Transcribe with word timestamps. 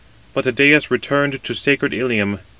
But 0.33 0.45
Idæus 0.45 0.89
returned 0.89 1.43
to 1.43 1.53
sacred 1.53 1.93
Ilium. 1.93 2.39